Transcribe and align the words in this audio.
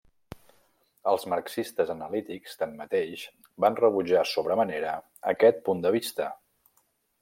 Els 1.11 1.25
marxistes 1.33 1.91
analítics, 1.95 2.57
tanmateix, 2.63 3.27
van 3.67 3.79
rebutjar 3.83 4.27
sobre 4.35 4.61
manera 4.65 4.99
aquest 5.37 5.67
punt 5.71 5.89
de 5.89 5.99
vista. 6.01 6.37